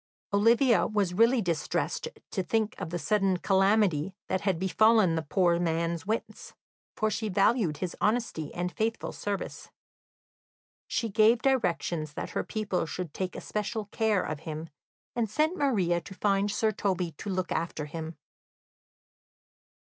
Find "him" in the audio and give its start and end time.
14.39-14.71, 17.85-18.17